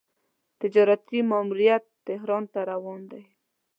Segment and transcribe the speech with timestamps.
[0.61, 3.23] تجارتي ماموریت تهران ته روان دی.